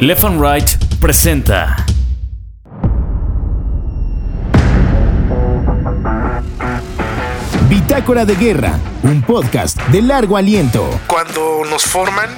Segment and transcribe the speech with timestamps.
[0.00, 0.68] Left and Right
[1.00, 1.74] presenta.
[7.66, 10.86] Bitácora de Guerra, un podcast de largo aliento.
[11.06, 12.28] Cuando nos forman,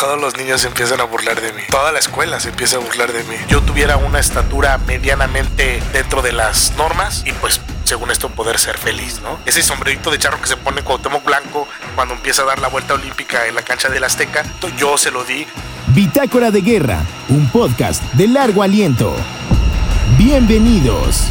[0.00, 1.62] todos los niños se empiezan a burlar de mí.
[1.70, 3.36] Toda la escuela se empieza a burlar de mí.
[3.48, 8.76] Yo tuviera una estatura medianamente dentro de las normas y pues según esto poder ser
[8.76, 9.38] feliz, ¿no?
[9.46, 12.92] Ese sombrerito de charro que se pone Cuauhtémoc Blanco cuando empieza a dar la vuelta
[12.92, 14.44] olímpica en la cancha del Azteca,
[14.76, 15.46] yo se lo di.
[15.94, 19.16] Bitácora de Guerra, un podcast de largo aliento.
[20.18, 21.28] Bienvenidos.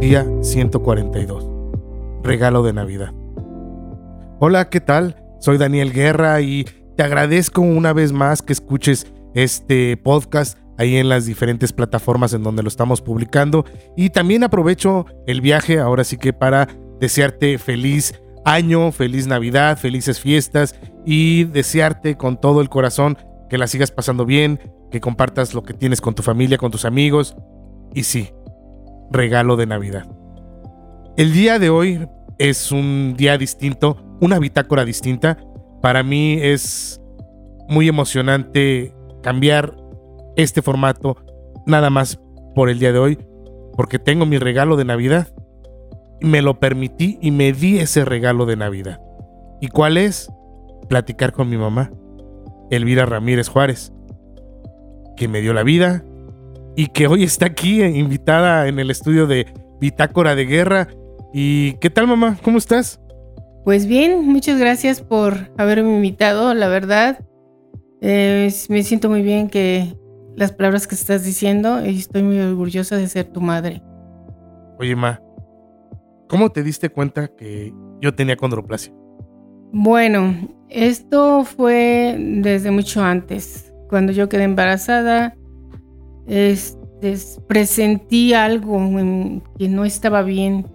[0.00, 1.48] Día 142.
[2.22, 3.14] Regalo de Navidad.
[4.40, 5.16] Hola, ¿qué tal?
[5.40, 11.08] Soy Daniel Guerra y te agradezco una vez más que escuches este podcast ahí en
[11.08, 13.64] las diferentes plataformas en donde lo estamos publicando.
[13.96, 16.68] Y también aprovecho el viaje ahora sí que para
[17.00, 23.16] desearte feliz año, feliz Navidad, felices fiestas y desearte con todo el corazón
[23.48, 26.84] que la sigas pasando bien, que compartas lo que tienes con tu familia, con tus
[26.84, 27.34] amigos.
[27.94, 28.28] Y sí,
[29.10, 30.06] regalo de Navidad.
[31.16, 32.06] El día de hoy
[32.38, 35.38] es un día distinto, una bitácora distinta.
[35.82, 37.00] Para mí es
[37.68, 39.76] muy emocionante cambiar
[40.36, 41.16] este formato
[41.66, 42.20] nada más
[42.54, 43.18] por el día de hoy,
[43.76, 45.28] porque tengo mi regalo de Navidad.
[46.20, 49.00] Me lo permití y me di ese regalo de Navidad.
[49.60, 50.30] ¿Y cuál es?
[50.88, 51.90] Platicar con mi mamá,
[52.70, 53.92] Elvira Ramírez Juárez,
[55.16, 56.04] que me dio la vida,
[56.76, 59.46] y que hoy está aquí eh, invitada en el estudio de
[59.80, 60.88] Bitácora de Guerra.
[61.32, 62.38] ¿Y qué tal mamá?
[62.42, 62.99] ¿Cómo estás?
[63.64, 67.24] Pues bien, muchas gracias por haberme invitado, la verdad.
[68.00, 69.94] Eh, me siento muy bien que
[70.36, 73.82] las palabras que estás diciendo y estoy muy orgullosa de ser tu madre.
[74.78, 75.20] Oye, ma,
[76.28, 78.94] ¿cómo te diste cuenta que yo tenía condroplasia?
[79.72, 80.34] Bueno,
[80.70, 83.72] esto fue desde mucho antes.
[83.90, 85.36] Cuando yo quedé embarazada,
[86.26, 87.14] este,
[87.46, 88.80] presentí algo
[89.58, 90.66] que no estaba bien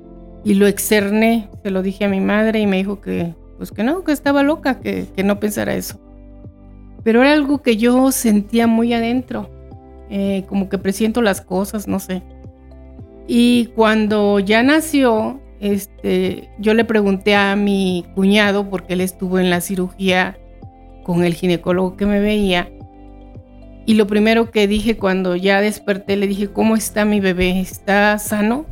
[0.46, 3.84] y lo externé, se lo dije a mi madre y me dijo que, pues que
[3.84, 6.00] no, que estaba loca, que, que no pensara eso.
[7.04, 9.50] Pero era algo que yo sentía muy adentro,
[10.12, 12.22] eh, como que presiento las cosas, no sé.
[13.28, 19.50] Y cuando ya nació, este, yo le pregunté a mi cuñado, porque él estuvo en
[19.50, 20.38] la cirugía
[21.04, 22.70] con el ginecólogo que me veía,
[23.88, 27.60] y lo primero que dije cuando ya desperté, le dije, ¿cómo está mi bebé?
[27.60, 28.66] ¿Está sano?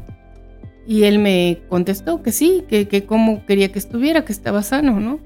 [0.85, 4.99] Y él me contestó que sí, que, que cómo quería que estuviera, que estaba sano,
[4.99, 5.19] ¿no?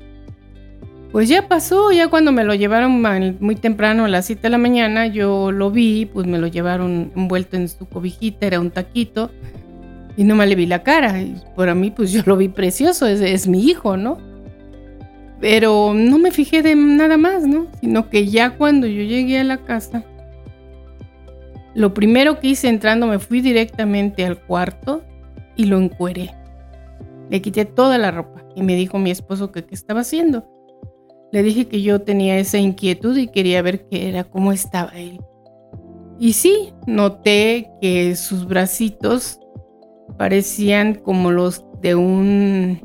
[1.11, 3.01] Pues ya pasó, ya cuando me lo llevaron
[3.39, 7.11] muy temprano a las 7 de la mañana, yo lo vi, pues me lo llevaron
[7.15, 9.31] envuelto en su cobijita, era un taquito,
[10.17, 11.21] y no me le vi la cara.
[11.21, 14.17] Y para mí, pues yo lo vi precioso, es, es mi hijo, ¿no?
[15.39, 17.67] Pero no me fijé de nada más, ¿no?
[17.79, 20.03] Sino que ya cuando yo llegué a la casa,
[21.73, 25.03] lo primero que hice entrando me fui directamente al cuarto
[25.57, 26.31] y lo encueré.
[27.29, 30.47] Le quité toda la ropa y me dijo mi esposo que qué estaba haciendo.
[31.31, 35.19] Le dije que yo tenía esa inquietud y quería ver qué era, cómo estaba él.
[36.19, 39.39] Y sí, noté que sus bracitos
[40.17, 42.79] parecían como los de un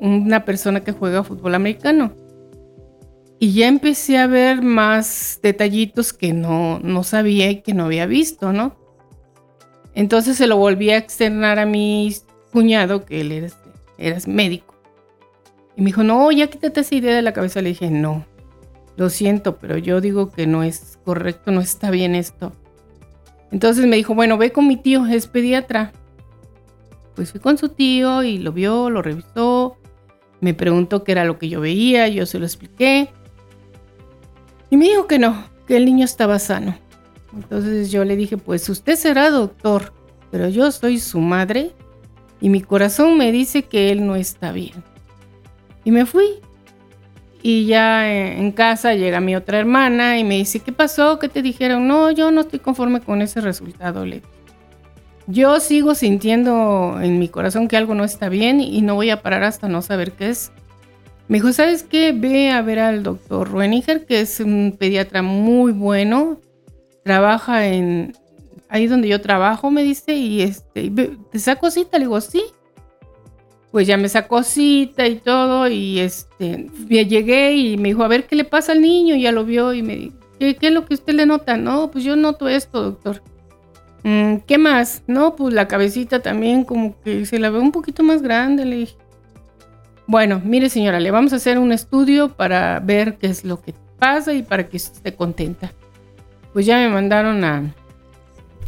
[0.00, 2.14] una persona que juega fútbol americano.
[3.38, 8.06] Y ya empecé a ver más detallitos que no, no sabía y que no había
[8.06, 8.76] visto, ¿no?
[9.94, 12.14] Entonces se lo volví a externar a mi
[12.52, 13.50] cuñado, que él
[13.98, 14.74] era, médico.
[15.76, 17.62] Y me dijo, no, ya quítate esa idea de la cabeza.
[17.62, 18.24] Le dije, no,
[18.96, 22.52] lo siento, pero yo digo que no es correcto, no está bien esto.
[23.50, 25.92] Entonces me dijo, bueno, ve con mi tío, es pediatra.
[27.14, 29.76] Pues fui con su tío y lo vio, lo revisó,
[30.40, 33.08] me preguntó qué era lo que yo veía, yo se lo expliqué.
[34.70, 36.76] Y me dijo que no, que el niño estaba sano.
[37.34, 39.92] Entonces yo le dije, pues usted será doctor,
[40.30, 41.72] pero yo soy su madre
[42.40, 44.82] y mi corazón me dice que él no está bien.
[45.84, 46.26] Y me fui.
[47.42, 51.18] Y ya en casa llega mi otra hermana y me dice, ¿qué pasó?
[51.18, 51.86] ¿Qué te dijeron?
[51.86, 54.22] No, yo no estoy conforme con ese resultado, le
[55.30, 59.22] yo sigo sintiendo en mi corazón que algo no está bien y no voy a
[59.22, 60.50] parar hasta no saber qué es.
[61.28, 62.12] Me dijo, ¿sabes qué?
[62.12, 66.40] Ve a ver al doctor Rueniger, que es un pediatra muy bueno.
[67.04, 68.12] Trabaja en
[68.68, 70.90] ahí donde yo trabajo, me dice, y este,
[71.32, 71.98] ¿te saco cita?
[71.98, 72.42] Le digo, sí.
[73.72, 78.26] Pues ya me sacó cita y todo, y este, llegué y me dijo, a ver
[78.26, 80.72] qué le pasa al niño, y ya lo vio y me dijo, ¿qué, ¿qué es
[80.72, 81.56] lo que usted le nota?
[81.56, 83.22] No, pues yo noto esto, doctor.
[84.02, 85.02] "Mm, ¿qué más?
[85.06, 88.76] No, pues la cabecita también como que se la ve un poquito más grande, le
[88.76, 88.96] dije.
[90.06, 93.74] Bueno, mire señora, le vamos a hacer un estudio para ver qué es lo que
[93.98, 95.72] pasa y para que esté contenta.
[96.52, 97.74] Pues ya me mandaron a,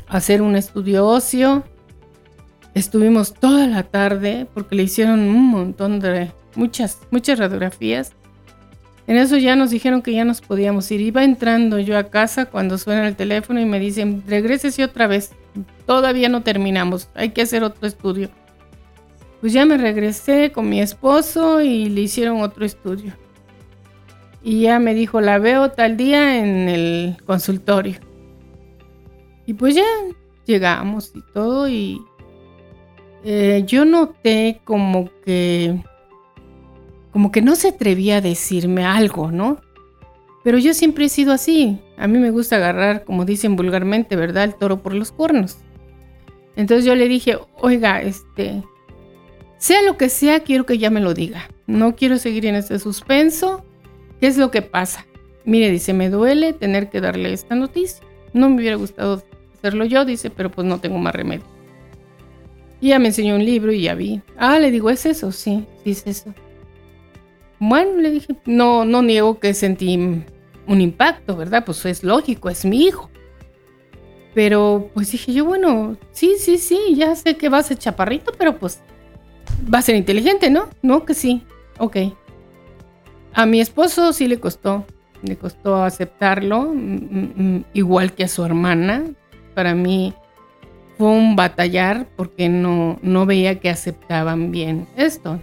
[0.08, 1.64] hacer un estudio óseo.
[2.74, 8.12] Estuvimos toda la tarde porque le hicieron un montón de muchas, muchas radiografías.
[9.06, 11.00] En eso ya nos dijeron que ya nos podíamos ir.
[11.00, 15.32] Iba entrando yo a casa cuando suena el teléfono y me dicen, regrésese otra vez.
[15.86, 18.30] Todavía no terminamos, hay que hacer otro estudio.
[19.40, 23.12] Pues ya me regresé con mi esposo y le hicieron otro estudio.
[24.42, 27.98] Y ya me dijo, la veo tal día en el consultorio.
[29.46, 29.84] Y pues ya
[30.46, 32.02] llegamos y todo y
[33.24, 35.80] eh, yo noté como que
[37.12, 39.60] como que no se atrevía a decirme algo, ¿no?
[40.42, 41.78] Pero yo siempre he sido así.
[41.96, 44.44] A mí me gusta agarrar, como dicen vulgarmente, ¿verdad?
[44.44, 45.58] El toro por los cuernos.
[46.56, 48.62] Entonces yo le dije, oiga, este,
[49.58, 51.48] sea lo que sea, quiero que ya me lo diga.
[51.66, 53.64] No quiero seguir en este suspenso.
[54.22, 55.04] ¿Qué es lo que pasa?
[55.44, 58.06] Mire, dice, me duele tener que darle esta noticia.
[58.32, 61.44] No me hubiera gustado hacerlo yo, dice, pero pues no tengo más remedio.
[62.80, 64.22] Y ya me enseñó un libro y ya vi.
[64.36, 65.32] Ah, le digo, ¿es eso?
[65.32, 66.32] Sí, sí es eso.
[67.58, 71.64] Bueno, le dije, no, no niego que sentí un impacto, ¿verdad?
[71.64, 73.10] Pues es lógico, es mi hijo.
[74.34, 78.30] Pero pues dije yo, bueno, sí, sí, sí, ya sé que va a ser chaparrito,
[78.38, 78.82] pero pues
[79.74, 80.68] va a ser inteligente, ¿no?
[80.80, 81.42] No, que sí.
[81.80, 81.96] Ok.
[83.34, 84.84] A mi esposo sí le costó,
[85.22, 89.04] le costó aceptarlo, mm, mm, igual que a su hermana.
[89.54, 90.14] Para mí
[90.98, 95.40] fue un batallar porque no, no veía que aceptaban bien esto.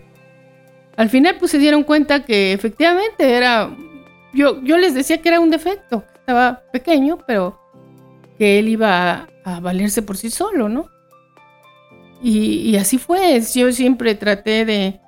[0.98, 3.76] Al final pues se dieron cuenta que efectivamente era,
[4.34, 7.60] yo, yo les decía que era un defecto, que estaba pequeño, pero
[8.38, 10.88] que él iba a, valerse por sí solo, ¿no?
[12.22, 15.00] Y así fue, yo siempre traté de,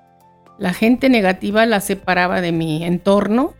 [0.61, 3.55] la gente negativa la separaba de mi entorno,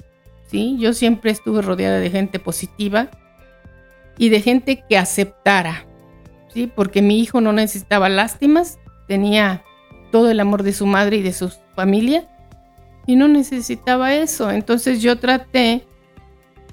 [0.45, 0.77] ¿sí?
[0.79, 3.09] Yo siempre estuve rodeada de gente positiva
[4.19, 5.87] y de gente que aceptara,
[6.53, 6.71] ¿sí?
[6.73, 8.77] Porque mi hijo no necesitaba lástimas,
[9.07, 9.63] tenía
[10.11, 12.29] todo el amor de su madre y de su familia
[13.07, 14.51] y no necesitaba eso.
[14.51, 15.87] Entonces yo traté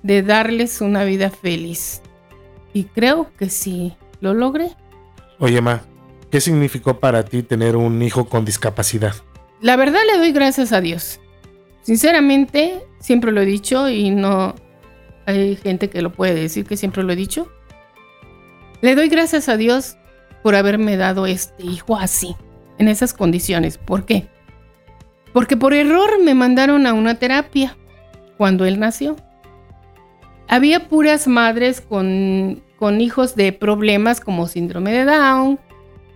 [0.03, 2.03] de darles una vida feliz
[2.75, 4.77] y creo que sí, lo logré.
[5.39, 5.85] Oye, Ma,
[6.31, 9.15] ¿qué significó para ti tener un hijo con discapacidad?
[9.61, 11.21] La verdad le doy gracias a Dios.
[11.83, 14.55] Sinceramente, siempre lo he dicho y no
[15.27, 17.51] hay gente que lo puede decir que siempre lo he dicho.
[18.81, 19.97] Le doy gracias a Dios
[20.43, 22.37] por haberme dado este hijo así,
[22.79, 23.79] en esas condiciones.
[23.79, 24.29] ¿Por qué?
[25.33, 27.77] Porque por error me mandaron a una terapia
[28.37, 29.17] cuando él nació.
[30.47, 35.59] Había puras madres con, con hijos de problemas como síndrome de Down,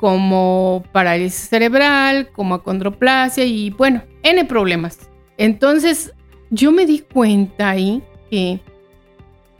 [0.02, 4.98] como parálisis cerebral, como acondroplasia y bueno, N problemas.
[5.38, 6.12] Entonces
[6.50, 8.60] yo me di cuenta ahí que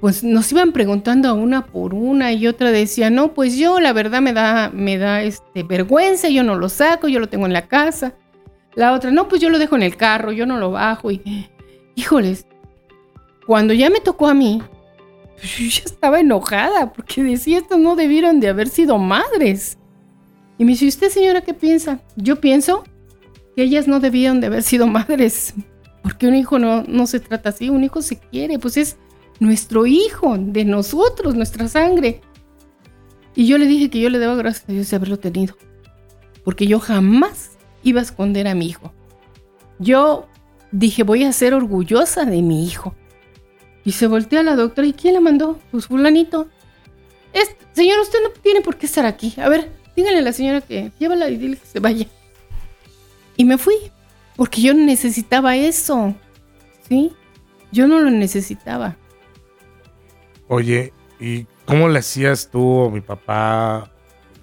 [0.01, 3.93] pues nos iban preguntando a una por una y otra decía, no, pues yo la
[3.93, 7.53] verdad me da, me da este, vergüenza, yo no lo saco, yo lo tengo en
[7.53, 8.15] la casa.
[8.75, 11.23] La otra, no, pues yo lo dejo en el carro, yo no lo bajo y,
[11.95, 12.49] híjoles,
[13.47, 14.61] cuando ya me tocó a mí,
[15.37, 19.79] pues yo ya estaba enojada porque decía, estos no debieron de haber sido madres.
[20.63, 21.99] Y me dice, ¿usted señora qué piensa?
[22.15, 22.85] Yo pienso
[23.57, 25.55] que ellas no debieron de haber sido madres,
[26.05, 28.97] porque un hijo no, no se trata así, un hijo se quiere, pues es
[29.41, 32.21] nuestro hijo, de nosotros, nuestra sangre.
[33.35, 35.57] Y yo le dije que yo le debo gracias a Dios de haberlo tenido,
[36.45, 38.95] porque yo jamás iba a esconder a mi hijo.
[39.81, 40.29] Yo
[40.71, 42.95] dije, voy a ser orgullosa de mi hijo.
[43.85, 45.59] Y se voltea la doctora, ¿y quién la mandó?
[45.73, 46.47] Pues fulanito.
[47.33, 49.35] Es, señor, usted no tiene por qué estar aquí.
[49.39, 52.07] A ver, dígale a la señora que llévala y dile que se vaya.
[53.37, 53.75] Y me fui,
[54.37, 56.15] porque yo necesitaba eso.
[56.89, 57.13] ¿Sí?
[57.71, 58.97] Yo no lo necesitaba.
[60.49, 63.91] Oye, ¿y cómo le hacías tú o mi papá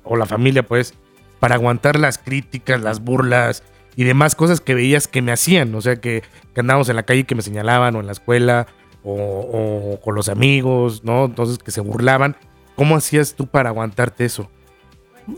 [0.03, 0.96] o la familia, pues,
[1.39, 3.63] para aguantar las críticas, las burlas
[3.96, 5.75] y demás cosas que veías que me hacían?
[5.75, 8.13] O sea, que, que andábamos en la calle y que me señalaban o en la
[8.13, 8.65] escuela
[9.03, 11.25] o, o con los amigos, ¿no?
[11.25, 12.36] Entonces que se burlaban.
[12.75, 14.50] ¿Cómo hacías tú para aguantarte eso?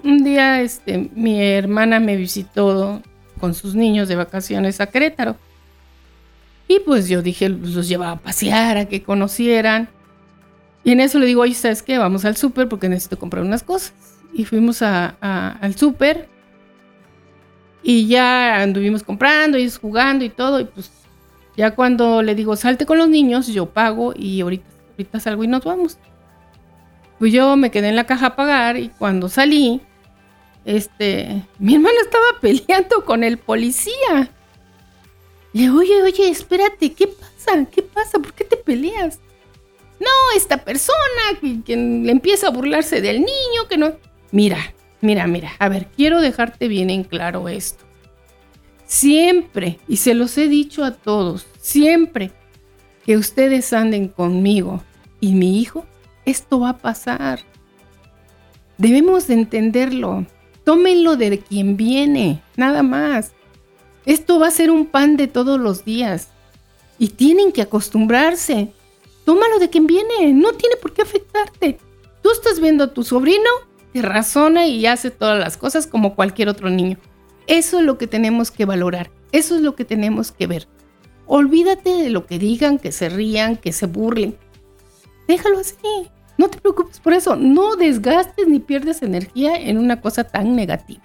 [0.04, 3.02] Un día este, mi hermana me visitó
[3.40, 5.36] con sus niños de vacaciones a Querétaro.
[6.68, 9.90] Y pues yo dije, pues, los llevaba a pasear, a que conocieran.
[10.84, 11.98] Y en eso le digo, oye, ¿sabes qué?
[11.98, 13.94] Vamos al súper porque necesito comprar unas cosas.
[14.34, 16.30] Y fuimos al súper.
[17.84, 20.60] Y ya anduvimos comprando, ellos jugando y todo.
[20.60, 20.92] Y pues
[21.58, 25.48] ya cuando le digo, salte con los niños, yo pago y ahorita, ahorita salgo y
[25.48, 25.98] nos vamos.
[27.22, 29.80] Pues yo me quedé en la caja a pagar y cuando salí,
[30.66, 34.32] este, mi hermano estaba peleando con el policía.
[35.54, 37.64] Le oye, oye, espérate, ¿qué pasa?
[37.70, 38.18] ¿Qué pasa?
[38.18, 39.20] ¿Por qué te peleas?
[40.00, 40.98] No, esta persona
[41.40, 43.94] que, que le empieza a burlarse del niño, que no...
[44.32, 47.86] Mira, mira, mira, a ver, quiero dejarte bien en claro esto.
[48.88, 52.32] Siempre, y se los he dicho a todos, siempre
[53.06, 54.84] que ustedes anden conmigo
[55.20, 55.86] y mi hijo,
[56.26, 57.40] esto va a pasar.
[58.78, 60.26] Debemos de entenderlo.
[60.64, 63.32] Tómenlo de quien viene, nada más.
[64.06, 66.30] Esto va a ser un pan de todos los días.
[66.98, 68.72] Y tienen que acostumbrarse.
[69.26, 71.80] Tómalo de quien viene, no tiene por qué afectarte.
[72.22, 73.50] Tú estás viendo a tu sobrino
[73.94, 76.98] que razona y hace todas las cosas como cualquier otro niño.
[77.48, 80.68] Eso es lo que tenemos que valorar, eso es lo que tenemos que ver.
[81.26, 84.38] Olvídate de lo que digan, que se rían, que se burlen.
[85.32, 85.76] Déjalo así.
[86.38, 87.38] No te preocupes por eso.
[87.38, 91.04] No desgastes ni pierdes energía en una cosa tan negativa.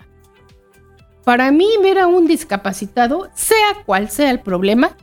[1.24, 4.96] Para mí, ver a un discapacitado, sea cual sea el problema,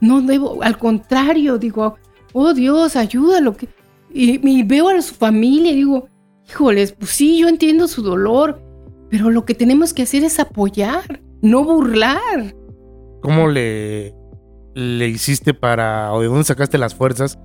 [0.00, 1.96] no debo, al contrario, digo,
[2.32, 3.56] oh Dios, ayúdalo.
[4.12, 6.08] Y, y veo a su familia y digo,
[6.48, 8.62] híjoles, pues sí, yo entiendo su dolor,
[9.10, 12.54] pero lo que tenemos que hacer es apoyar, no burlar.
[13.20, 14.14] ¿Cómo le,
[14.74, 17.36] le hiciste para, o de dónde sacaste las fuerzas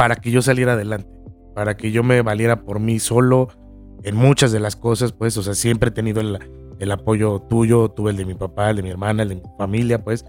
[0.00, 1.10] para que yo saliera adelante?
[1.54, 3.48] Para que yo me valiera por mí solo
[4.02, 6.38] en muchas de las cosas, pues, o sea, siempre he tenido el,
[6.78, 9.42] el apoyo tuyo, tuve el de mi papá, el de mi hermana, el de mi
[9.58, 10.24] familia, pues,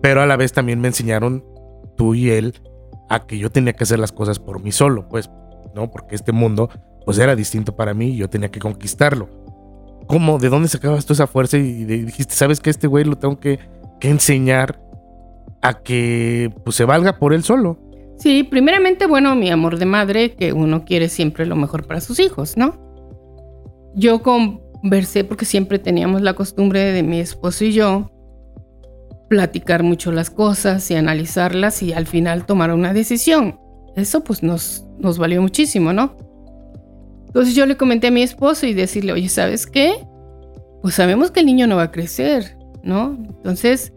[0.00, 1.44] pero a la vez también me enseñaron
[1.94, 2.54] tú y él
[3.10, 5.30] a que yo tenía que hacer las cosas por mí solo, pues,
[5.74, 5.90] ¿no?
[5.90, 6.70] Porque este mundo,
[7.04, 9.28] pues era distinto para mí y yo tenía que conquistarlo.
[10.06, 10.38] ¿Cómo?
[10.38, 13.58] ¿De dónde sacabas tú esa fuerza y dijiste, sabes que este güey lo tengo que,
[14.00, 14.80] que enseñar
[15.60, 17.91] a que pues, se valga por él solo?
[18.18, 22.20] Sí, primeramente, bueno, mi amor de madre, que uno quiere siempre lo mejor para sus
[22.20, 22.78] hijos, ¿no?
[23.94, 28.10] Yo conversé porque siempre teníamos la costumbre de mi esposo y yo
[29.28, 33.58] platicar mucho las cosas y analizarlas y al final tomar una decisión.
[33.96, 36.16] Eso pues nos, nos valió muchísimo, ¿no?
[37.26, 39.94] Entonces yo le comenté a mi esposo y decirle, oye, ¿sabes qué?
[40.82, 43.16] Pues sabemos que el niño no va a crecer, ¿no?
[43.18, 43.92] Entonces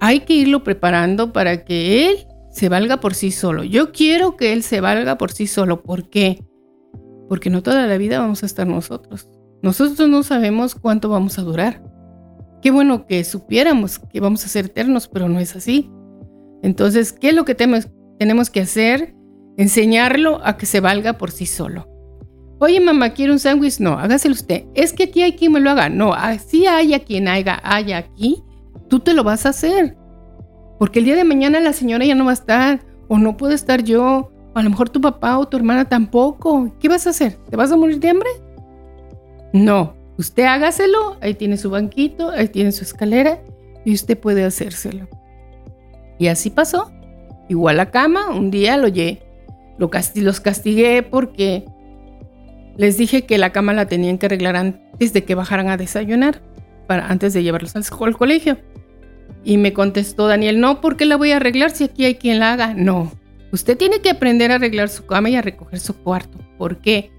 [0.00, 3.64] hay que irlo preparando para que él se valga por sí solo.
[3.64, 5.82] Yo quiero que él se valga por sí solo.
[5.82, 6.44] ¿Por qué?
[7.28, 9.28] Porque no toda la vida vamos a estar nosotros.
[9.60, 11.82] Nosotros no sabemos cuánto vamos a durar.
[12.62, 15.90] Qué bueno que supiéramos que vamos a ser eternos, pero no es así.
[16.62, 19.16] Entonces, ¿qué es lo que tenemos que hacer?
[19.56, 21.88] Enseñarlo a que se valga por sí solo.
[22.60, 23.80] Oye, mamá, ¿quiere un sándwich?
[23.80, 24.64] No, hágaselo usted.
[24.74, 25.88] Es que aquí hay quien me lo haga.
[25.88, 28.44] No, así haya quien haya, haya aquí,
[28.88, 29.96] tú te lo vas a hacer.
[30.78, 33.54] Porque el día de mañana la señora ya no va a estar, o no puede
[33.54, 36.72] estar yo, o a lo mejor tu papá o tu hermana tampoco.
[36.80, 37.36] ¿Qué vas a hacer?
[37.50, 38.30] ¿Te vas a morir de hambre?
[39.52, 43.40] No, Usted hágaselo, ahí tiene su banquito, ahí tiene su escalera
[43.84, 45.08] y usted puede hacérselo.
[46.18, 46.92] Y así pasó.
[47.48, 48.88] Igual a cama, un día lo,
[49.78, 51.64] lo los castigué porque
[52.76, 56.40] les dije que la cama la tenían que arreglar antes de que bajaran a desayunar,
[56.86, 58.56] para, antes de llevarlos al colegio.
[59.44, 62.40] Y me contestó Daniel, no, ¿por qué la voy a arreglar si aquí hay quien
[62.40, 62.74] la haga?
[62.74, 63.12] No,
[63.52, 66.38] usted tiene que aprender a arreglar su cama y a recoger su cuarto.
[66.56, 67.10] ¿Por qué?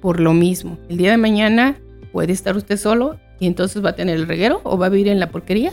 [0.00, 0.78] Por lo mismo.
[0.88, 1.76] El día de mañana
[2.12, 5.08] ¿Puede estar usted solo y entonces va a tener el reguero o va a vivir
[5.08, 5.72] en la porquería?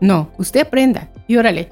[0.00, 1.68] No, usted aprenda y órale.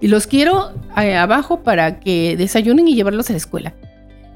[0.00, 3.74] Y los quiero eh, abajo para que desayunen y llevarlos a la escuela.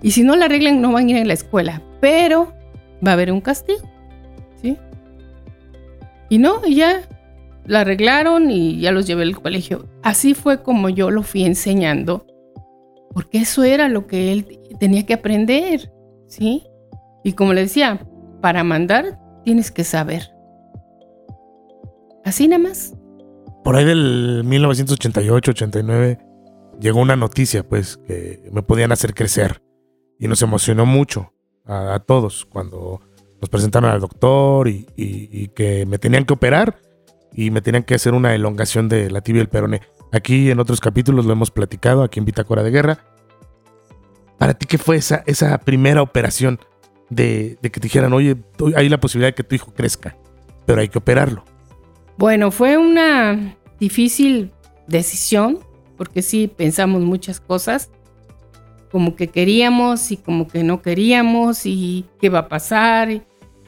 [0.03, 1.83] Y si no la arreglan, no van a ir a la escuela.
[2.01, 2.53] Pero
[3.05, 3.81] va a haber un castigo.
[4.63, 4.77] ¿Sí?
[6.29, 7.03] Y no, ya
[7.69, 9.87] la arreglaron y ya los llevé al colegio.
[10.03, 12.27] Así fue como yo lo fui enseñando.
[13.13, 15.93] Porque eso era lo que él tenía que aprender.
[16.27, 16.65] ¿Sí?
[17.23, 18.01] Y como le decía,
[18.41, 20.31] para mandar tienes que saber.
[22.25, 22.95] Así nada más.
[23.63, 26.19] Por ahí del 1988-89
[26.81, 29.63] llegó una noticia, pues, que me podían hacer crecer.
[30.19, 31.35] Y nos emocionó mucho
[31.67, 33.01] a, todos cuando
[33.41, 36.88] nos presentaron al doctor y, y, que me tenían que operar
[37.33, 39.83] y me tenían que hacer una elongación de la tibia y el peroné.
[40.13, 42.99] Aquí en otros capítulos lo hemos platicado, aquí en Bitácora de Guerra.
[44.39, 46.61] ¿Para ti qué fue esa, esa primera operación?
[47.11, 48.37] de, que te dijeran, oye,
[48.77, 50.17] hay la posibilidad de que tu hijo crezca,
[50.67, 51.45] pero hay que operarlo?
[52.17, 54.53] Bueno, fue una difícil
[54.87, 55.61] decisión,
[55.97, 57.91] porque sí pensamos muchas cosas,
[58.91, 63.23] como que queríamos y como que no queríamos, y qué va a pasar,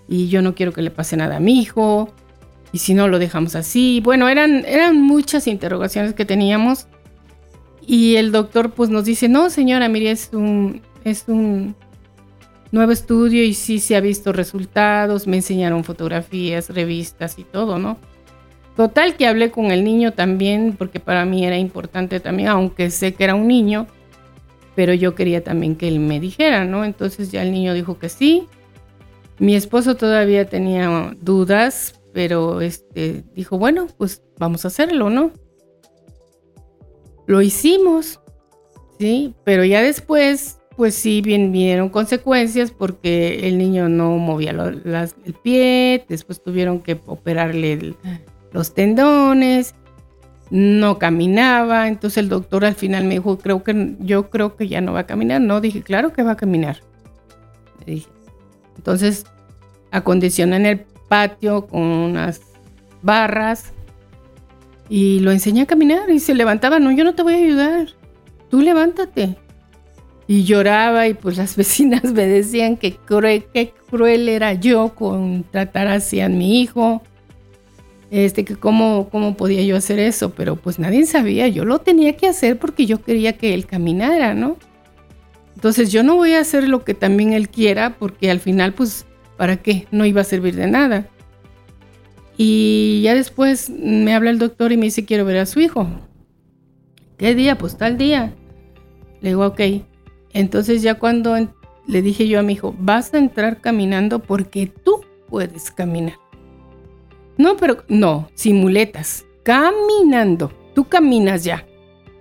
[0.09, 2.13] y yo no quiero que le pase nada a mi hijo,
[2.73, 4.01] y si no lo dejamos así.
[4.03, 6.87] Bueno, eran, eran muchas interrogaciones que teníamos.
[7.87, 11.75] Y el doctor pues nos dice, no señora, mire, es un, es un
[12.73, 17.99] nuevo estudio y sí se ha visto resultados, me enseñaron fotografías, revistas y todo, ¿no?
[18.77, 23.15] Total que hablé con el niño también, porque para mí era importante también, aunque sé
[23.15, 23.87] que era un niño,
[24.75, 26.85] pero yo quería también que él me dijera, ¿no?
[26.85, 28.47] Entonces ya el niño dijo que sí.
[29.39, 35.33] Mi esposo todavía tenía dudas, pero este dijo, bueno, pues vamos a hacerlo, ¿no?
[37.27, 38.21] Lo hicimos,
[38.99, 39.35] ¿sí?
[39.45, 46.07] Pero ya después pues sí bien, vinieron consecuencias porque el niño no movía el pie,
[46.09, 47.95] después tuvieron que operarle
[48.51, 49.75] los tendones,
[50.51, 54.81] no caminaba, entonces el doctor al final me dijo, creo que yo creo que ya
[54.81, 56.79] no va a caminar, no, dije, claro que va a caminar.
[58.77, 59.27] Entonces
[59.91, 62.41] acondicioné en el patio con unas
[63.03, 63.73] barras
[64.89, 67.89] y lo enseñé a caminar y se levantaba, no, yo no te voy a ayudar,
[68.49, 69.37] tú levántate
[70.29, 73.45] y lloraba y pues las vecinas me decían que cruel,
[73.91, 77.03] cruel era yo con tratar así a mi hijo,
[78.13, 82.17] este, que cómo, cómo podía yo hacer eso, pero pues nadie sabía, yo lo tenía
[82.17, 84.59] que hacer porque yo quería que él caminara, ¿no?
[85.57, 89.07] Entonces yo no voy a hacer lo que también él quiera porque al final pues,
[89.41, 89.87] ¿para qué?
[89.91, 91.09] No iba a servir de nada.
[92.37, 95.89] Y ya después me habla el doctor y me dice, quiero ver a su hijo.
[97.17, 97.57] ¿Qué día?
[97.57, 98.35] Pues tal día.
[99.23, 99.61] Le digo, ok.
[100.35, 101.39] Entonces ya cuando
[101.87, 106.19] le dije yo a mi hijo, vas a entrar caminando porque tú puedes caminar.
[107.39, 110.53] No, pero no, sin muletas, caminando.
[110.75, 111.67] Tú caminas ya,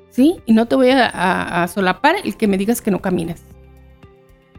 [0.09, 0.37] ¿sí?
[0.45, 3.43] Y no te voy a, solapar el que me digas que no caminas.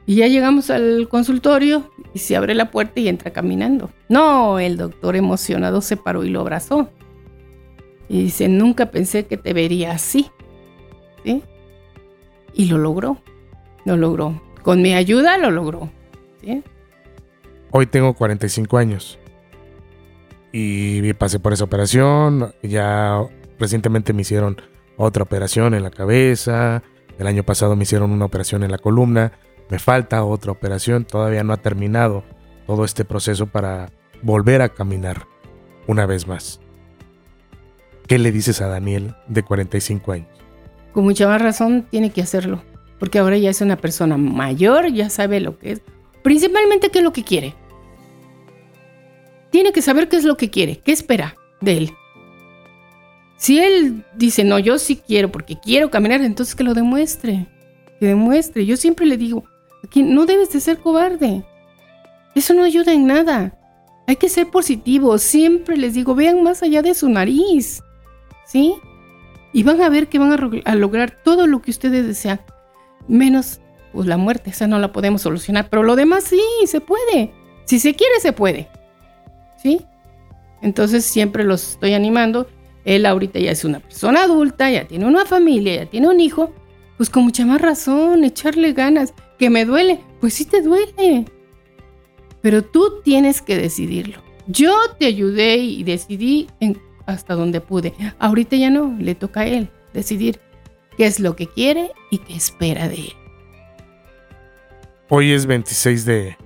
[0.07, 3.91] Y ya llegamos al consultorio y se abre la puerta y entra caminando.
[4.09, 6.91] No, el doctor emocionado se paró y lo abrazó.
[8.09, 10.31] Y dice, nunca pensé que te vería así.
[11.25, 11.45] ¿Sí?
[12.55, 13.19] Y lo logró.
[13.85, 14.43] Lo logró.
[14.63, 15.91] Con mi ayuda lo logró.
[17.71, 19.19] Hoy tengo 45 años.
[20.53, 22.53] Y pasé por esa operación.
[22.63, 23.23] Ya
[23.61, 24.61] recientemente me hicieron
[24.97, 26.83] otra operación en la cabeza.
[27.19, 29.33] El año pasado me hicieron una operación en la columna.
[29.71, 31.05] Me falta otra operación.
[31.05, 32.25] Todavía no ha terminado
[32.67, 33.91] todo este proceso para
[34.23, 35.27] volver a caminar
[35.87, 36.61] una vez más.
[38.07, 40.29] ¿Qué le dices a Daniel de 45 años?
[40.93, 42.63] Con mucha más razón tiene que hacerlo
[43.01, 45.81] porque ahora ya es una persona mayor, ya sabe lo que es,
[46.23, 47.55] principalmente qué es lo que quiere.
[49.51, 51.91] Tiene que saber qué es lo que quiere, qué espera de él.
[53.39, 57.47] Si él dice, no, yo sí quiero porque quiero caminar, entonces que lo demuestre,
[57.99, 58.67] que demuestre.
[58.67, 59.45] Yo siempre le digo,
[59.97, 61.45] no debes de ser cobarde.
[62.35, 63.57] Eso no ayuda en nada.
[64.07, 65.19] Hay que ser positivo.
[65.19, 67.83] Siempre les digo, vean más allá de su nariz.
[68.47, 68.75] ¿Sí?
[69.53, 72.41] Y van a ver que van a, a lograr todo lo que ustedes desean
[73.09, 73.61] menos
[73.93, 77.33] pues la muerte, esa no la podemos solucionar, pero lo demás sí, se puede.
[77.65, 78.69] Si se quiere, se puede.
[79.57, 79.85] ¿Sí?
[80.63, 82.49] Entonces siempre los estoy animando.
[82.85, 86.53] Él ahorita ya es una persona adulta, ya tiene una familia, ya tiene un hijo.
[86.97, 89.15] Pues con mucha más razón, echarle ganas.
[89.41, 91.25] Que me duele, pues sí te duele.
[92.43, 94.19] Pero tú tienes que decidirlo.
[94.47, 96.49] Yo te ayudé y decidí
[97.07, 97.95] hasta donde pude.
[98.19, 100.41] Ahorita ya no, le toca a él decidir
[100.99, 103.13] qué es lo que quiere y qué espera de él.
[105.09, 106.37] Hoy es 26 de,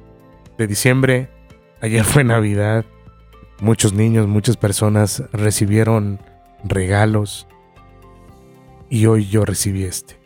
[0.57, 1.29] diciembre,
[1.81, 2.85] ayer fue Navidad,
[3.61, 6.21] muchos niños, muchas personas recibieron
[6.63, 7.49] regalos
[8.89, 10.17] y hoy yo recibí este,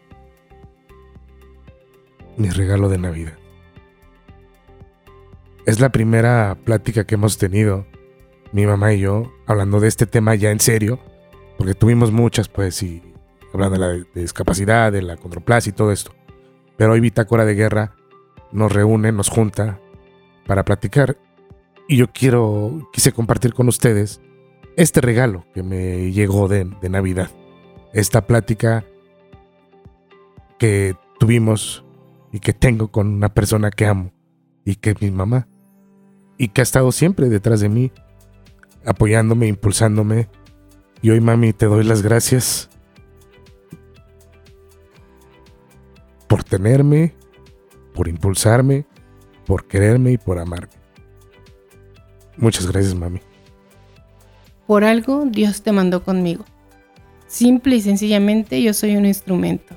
[2.38, 3.34] mi regalo de Navidad.
[5.66, 7.86] Es la primera plática que hemos tenido,
[8.52, 10.98] mi mamá y yo, hablando de este tema ya en serio,
[11.58, 13.02] porque tuvimos muchas, pues, y
[13.52, 16.12] hablando de la discapacidad, de la controplasia y todo esto.
[16.76, 17.94] Pero hoy Bitácora de Guerra
[18.52, 19.80] nos reúne, nos junta
[20.46, 21.18] para platicar.
[21.88, 24.20] Y yo quiero, quise compartir con ustedes
[24.76, 27.30] este regalo que me llegó de, de Navidad.
[27.92, 28.84] Esta plática
[30.58, 31.84] que tuvimos
[32.32, 34.12] y que tengo con una persona que amo
[34.64, 35.48] y que es mi mamá.
[36.36, 37.90] Y que ha estado siempre detrás de mí,
[38.84, 40.28] apoyándome, impulsándome.
[41.02, 42.68] Y hoy, mami, te doy las gracias
[46.28, 47.14] por tenerme,
[47.94, 48.86] por impulsarme,
[49.46, 50.74] por quererme y por amarme.
[52.36, 53.20] Muchas gracias, mami.
[54.66, 56.44] Por algo Dios te mandó conmigo.
[57.26, 59.76] Simple y sencillamente yo soy un instrumento.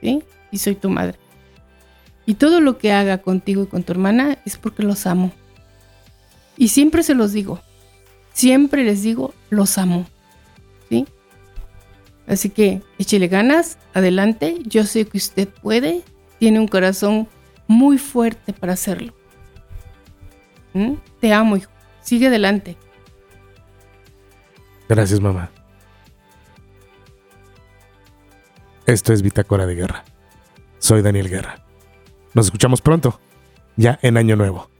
[0.00, 1.18] Y soy tu madre.
[2.28, 5.32] Y todo lo que haga contigo y con tu hermana es porque los amo.
[6.58, 7.58] Y siempre se los digo.
[8.34, 10.04] Siempre les digo, los amo.
[10.90, 11.06] ¿Sí?
[12.26, 14.58] Así que échele ganas, adelante.
[14.66, 16.02] Yo sé que usted puede.
[16.38, 17.28] Tiene un corazón
[17.66, 19.14] muy fuerte para hacerlo.
[20.74, 20.96] ¿Mm?
[21.22, 21.70] Te amo, hijo.
[22.02, 22.76] Sigue adelante.
[24.86, 25.50] Gracias, mamá.
[28.84, 30.04] Esto es Bitácora de Guerra.
[30.78, 31.67] Soy Daniel Guerra.
[32.38, 33.18] Nos escuchamos pronto,
[33.74, 34.70] ya en Año Nuevo.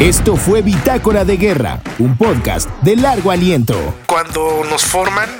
[0.00, 3.76] Esto fue Bitácora de Guerra, un podcast de largo aliento.
[4.06, 5.30] Cuando nos forman,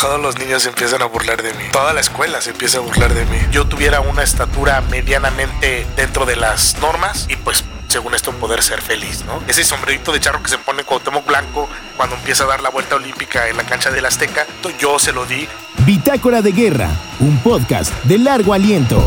[0.00, 1.64] todos los niños se empiezan a burlar de mí.
[1.72, 3.38] Toda la escuela se empieza a burlar de mí.
[3.50, 8.82] Yo tuviera una estatura medianamente dentro de las normas y pues según esto poder ser
[8.82, 9.42] feliz, ¿no?
[9.48, 12.96] Ese sombrerito de charro que se pone Cuauhtémoc Blanco cuando empieza a dar la vuelta
[12.96, 14.46] olímpica en la cancha del Azteca,
[14.78, 15.48] yo se lo di.
[15.84, 19.04] Bitácora de Guerra, un podcast de largo aliento.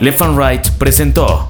[0.00, 1.48] Left and Right presentó